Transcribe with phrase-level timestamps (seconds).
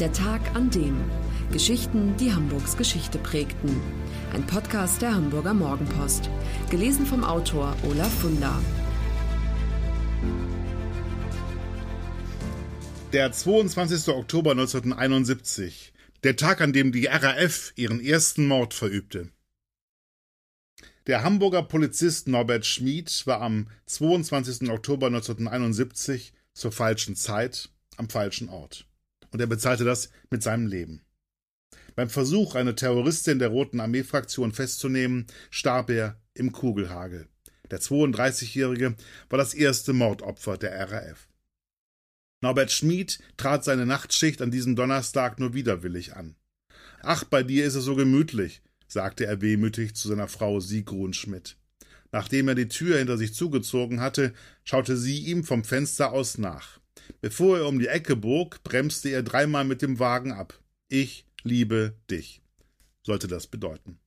[0.00, 0.98] Der Tag an dem.
[1.52, 3.78] Geschichten, die Hamburgs Geschichte prägten.
[4.32, 6.30] Ein Podcast der Hamburger Morgenpost.
[6.70, 8.62] Gelesen vom Autor Olaf Funder.
[13.12, 14.08] Der 22.
[14.08, 15.92] Oktober 1971.
[16.24, 19.28] Der Tag, an dem die RAF ihren ersten Mord verübte.
[21.08, 24.70] Der Hamburger Polizist Norbert Schmid war am 22.
[24.70, 28.86] Oktober 1971 zur falschen Zeit am falschen Ort
[29.32, 31.02] und er bezahlte das mit seinem Leben.
[31.94, 37.28] Beim Versuch, eine Terroristin der Roten Armee-Fraktion festzunehmen, starb er im Kugelhagel.
[37.70, 38.96] Der 32-Jährige
[39.28, 41.28] war das erste Mordopfer der RAF.
[42.42, 46.36] Norbert Schmid trat seine Nachtschicht an diesem Donnerstag nur widerwillig an.
[47.02, 51.56] Ach, bei dir ist es so gemütlich, sagte er wehmütig zu seiner Frau Sigrun Schmidt.
[52.12, 54.32] Nachdem er die Tür hinter sich zugezogen hatte,
[54.64, 56.79] schaute sie ihm vom Fenster aus nach.
[57.20, 60.58] Bevor er um die Ecke bog, bremste er dreimal mit dem Wagen ab.
[60.88, 62.42] Ich liebe dich,
[63.02, 63.98] sollte das bedeuten.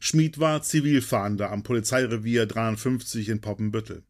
[0.00, 4.02] Schmid war Zivilfahnder am Polizeirevier 53 in Poppenbüttel.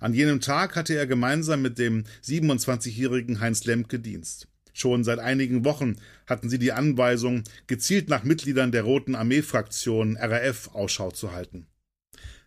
[0.00, 4.48] An jenem Tag hatte er gemeinsam mit dem 27-jährigen Heinz Lemke Dienst.
[4.72, 10.68] Schon seit einigen Wochen hatten sie die Anweisung, gezielt nach Mitgliedern der Roten Armee-Fraktion RAF
[10.74, 11.66] Ausschau zu halten.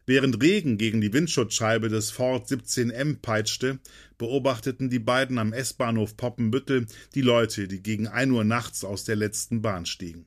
[0.10, 3.78] Während Regen gegen die Windschutzscheibe des Ford 17M peitschte,
[4.18, 9.16] beobachteten die beiden am S-Bahnhof Poppenbüttel die Leute, die gegen ein Uhr nachts aus der
[9.16, 10.26] letzten Bahn stiegen.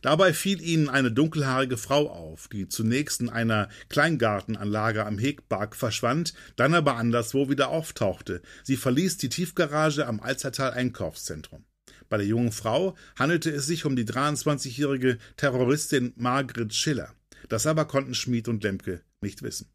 [0.00, 6.32] Dabei fiel ihnen eine dunkelhaarige Frau auf, die zunächst in einer Kleingartenanlage am Hegpark verschwand,
[6.56, 8.40] dann aber anderswo wieder auftauchte.
[8.62, 11.66] Sie verließ die Tiefgarage am Alzertal Einkaufszentrum.
[12.08, 17.14] Bei der jungen Frau handelte es sich um die 23-jährige Terroristin Margret Schiller.
[17.48, 19.68] Das aber konnten Schmid und Lemke nicht wissen.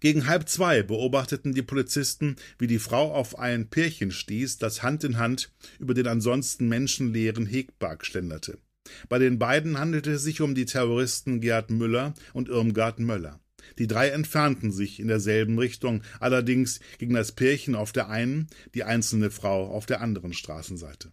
[0.00, 5.04] Gegen halb zwei beobachteten die Polizisten, wie die Frau auf ein Pärchen stieß, das Hand
[5.04, 8.58] in Hand über den ansonsten menschenleeren Hegpark schlenderte.
[9.08, 13.40] Bei den beiden handelte es sich um die Terroristen Gerd Müller und Irmgard Möller.
[13.78, 18.84] Die drei entfernten sich in derselben Richtung, allerdings ging das Pärchen auf der einen, die
[18.84, 21.12] einzelne Frau auf der anderen Straßenseite.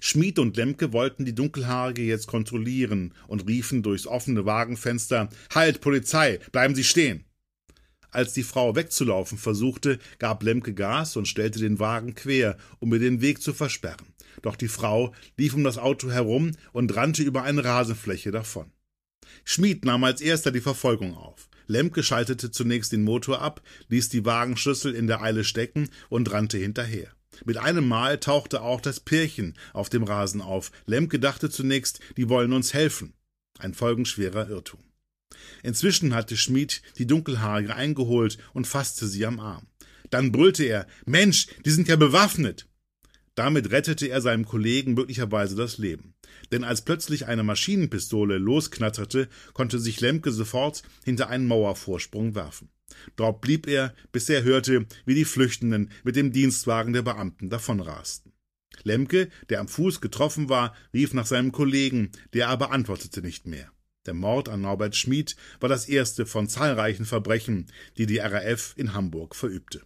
[0.00, 6.38] Schmid und Lemke wollten die Dunkelhaarige jetzt kontrollieren und riefen durchs offene Wagenfenster Halt, Polizei,
[6.52, 7.24] bleiben Sie stehen.
[8.10, 12.98] Als die Frau wegzulaufen versuchte, gab Lemke Gas und stellte den Wagen quer, um ihr
[12.98, 14.14] den Weg zu versperren.
[14.42, 18.70] Doch die Frau lief um das Auto herum und rannte über eine Rasenfläche davon.
[19.44, 21.48] Schmid nahm als erster die Verfolgung auf.
[21.66, 26.58] Lemke schaltete zunächst den Motor ab, ließ die Wagenschlüssel in der Eile stecken und rannte
[26.58, 27.10] hinterher.
[27.44, 30.72] Mit einem Mal tauchte auch das Pärchen auf dem Rasen auf.
[30.86, 33.14] Lemke dachte zunächst, die wollen uns helfen.
[33.58, 34.80] Ein folgenschwerer Irrtum.
[35.62, 39.66] Inzwischen hatte Schmid die Dunkelhaarige eingeholt und fasste sie am Arm.
[40.10, 42.66] Dann brüllte er Mensch, die sind ja bewaffnet.
[43.34, 46.14] Damit rettete er seinem Kollegen möglicherweise das Leben.
[46.52, 52.70] Denn als plötzlich eine Maschinenpistole losknatterte, konnte sich Lemke sofort hinter einen Mauervorsprung werfen.
[53.16, 58.32] Dort blieb er, bis er hörte, wie die Flüchtenden mit dem Dienstwagen der Beamten davonrasten.
[58.82, 63.70] Lemke, der am Fuß getroffen war, rief nach seinem Kollegen, der aber antwortete nicht mehr.
[64.06, 67.66] Der Mord an Norbert Schmid war das erste von zahlreichen Verbrechen,
[67.96, 69.82] die die RAF in Hamburg verübte.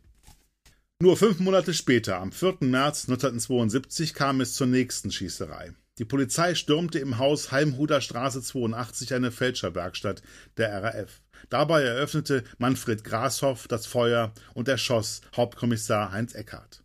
[1.02, 2.58] Nur fünf Monate später, am 4.
[2.60, 5.72] März 1972, kam es zur nächsten Schießerei.
[6.00, 10.22] Die Polizei stürmte im Haus Heimhuder Straße 82 eine Fälscherwerkstatt
[10.56, 11.20] der RAF.
[11.50, 16.82] Dabei eröffnete Manfred Grashoff das Feuer und erschoss Hauptkommissar Heinz Eckhardt.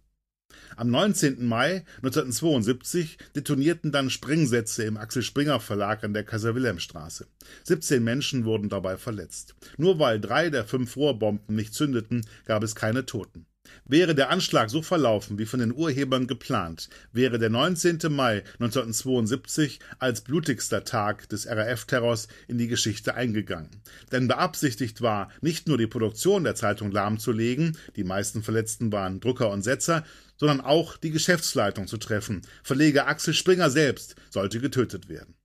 [0.76, 1.46] Am 19.
[1.46, 7.26] Mai 1972 detonierten dann Sprengsätze im Axel Springer Verlag an der Kaiser-Wilhelm-Straße.
[7.64, 9.56] 17 Menschen wurden dabei verletzt.
[9.78, 13.46] Nur weil drei der fünf Rohrbomben nicht zündeten, gab es keine Toten.
[13.86, 18.00] Wäre der Anschlag so verlaufen wie von den Urhebern geplant, wäre der 19.
[18.10, 23.70] Mai 1972 als blutigster Tag des RAF-Terrors in die Geschichte eingegangen.
[24.12, 29.50] Denn beabsichtigt war, nicht nur die Produktion der Zeitung lahmzulegen, die meisten Verletzten waren Drucker
[29.50, 30.04] und Setzer,
[30.38, 32.42] sondern auch die Geschäftsleitung zu treffen.
[32.64, 35.36] Verleger Axel Springer selbst sollte getötet werden.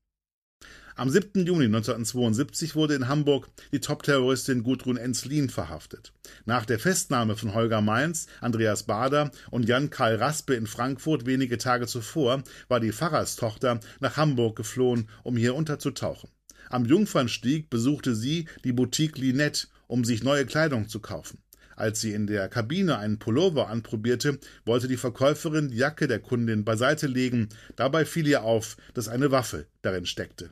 [1.00, 1.47] Am 7.
[1.47, 6.12] Juni 1972 wurde in Hamburg die Top-Terroristin Gudrun Enzlin verhaftet.
[6.44, 11.87] Nach der Festnahme von Holger Mainz, Andreas Bader und Jan-Karl Raspe in Frankfurt wenige Tage
[11.87, 16.29] zuvor war die Pfarrerstochter nach Hamburg geflohen, um hier unterzutauchen.
[16.69, 21.38] Am Jungfernstieg besuchte sie die Boutique Linette, um sich neue Kleidung zu kaufen.
[21.76, 26.67] Als sie in der Kabine einen Pullover anprobierte, wollte die Verkäuferin die Jacke der Kundin
[26.67, 27.49] beiseite legen.
[27.75, 30.50] Dabei fiel ihr auf, dass eine Waffe darin steckte.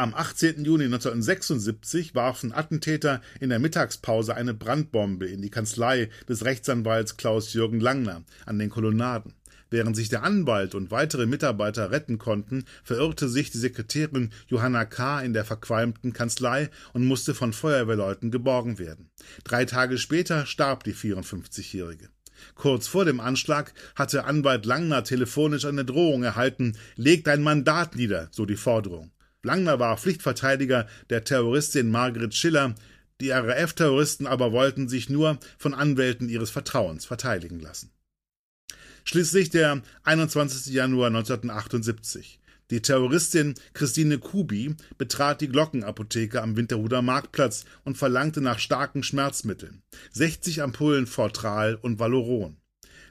[0.00, 0.64] Am 18.
[0.64, 7.80] Juni 1976 warfen Attentäter in der Mittagspause eine Brandbombe in die Kanzlei des Rechtsanwalts Klaus-Jürgen
[7.80, 9.34] Langner an den Kolonnaden.
[9.68, 15.20] Während sich der Anwalt und weitere Mitarbeiter retten konnten, verirrte sich die Sekretärin Johanna K.
[15.20, 19.10] in der verqualmten Kanzlei und musste von Feuerwehrleuten geborgen werden.
[19.44, 22.08] Drei Tage später starb die 54-Jährige.
[22.54, 28.28] Kurz vor dem Anschlag hatte Anwalt Langner telefonisch eine Drohung erhalten, leg dein Mandat nieder,
[28.30, 29.12] so die Forderung.
[29.42, 32.74] Langner war Pflichtverteidiger der Terroristin Margret Schiller,
[33.20, 37.90] die RAF-Terroristen aber wollten sich nur von Anwälten ihres Vertrauens verteidigen lassen.
[39.04, 40.72] Schließlich der 21.
[40.72, 42.38] Januar 1978.
[42.70, 49.82] Die Terroristin Christine Kubi betrat die Glockenapotheke am Winterhuder Marktplatz und verlangte nach starken Schmerzmitteln.
[50.12, 52.58] 60 Ampullen Fortral und Valoron.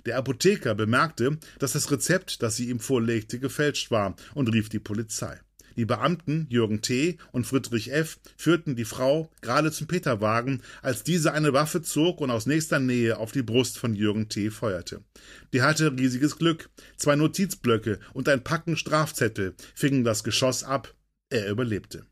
[0.05, 4.79] Der Apotheker bemerkte, dass das Rezept, das sie ihm vorlegte, gefälscht war und rief die
[4.79, 5.39] Polizei.
[5.79, 7.17] Die Beamten Jürgen T.
[7.31, 8.19] und Friedrich F.
[8.35, 13.17] führten die Frau gerade zum Peterwagen, als diese eine Waffe zog und aus nächster Nähe
[13.17, 14.49] auf die Brust von Jürgen T.
[14.49, 15.05] feuerte.
[15.53, 16.69] Die hatte riesiges Glück.
[16.97, 20.93] Zwei Notizblöcke und ein Packen Strafzettel fingen das Geschoss ab.
[21.29, 22.05] Er überlebte.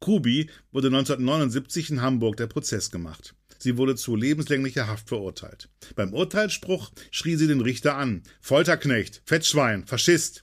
[0.00, 3.36] Kubi wurde 1979 in Hamburg der Prozess gemacht.
[3.60, 5.68] Sie wurde zu lebenslänglicher Haft verurteilt.
[5.94, 8.24] Beim Urteilsspruch schrie sie den Richter an.
[8.40, 10.42] Folterknecht, Fettschwein, Faschist.